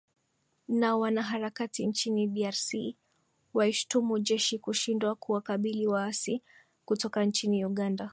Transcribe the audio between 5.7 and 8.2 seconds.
waasi kutoka nchini uganda